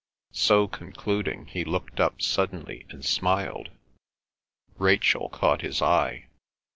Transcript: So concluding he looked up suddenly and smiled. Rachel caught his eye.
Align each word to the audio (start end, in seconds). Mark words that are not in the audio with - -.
So 0.33 0.67
concluding 0.67 1.45
he 1.45 1.63
looked 1.63 1.99
up 1.99 2.23
suddenly 2.23 2.87
and 2.89 3.05
smiled. 3.05 3.69
Rachel 4.79 5.29
caught 5.29 5.61
his 5.61 5.79
eye. 5.79 6.25